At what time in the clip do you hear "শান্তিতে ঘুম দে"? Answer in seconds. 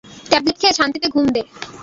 0.79-1.41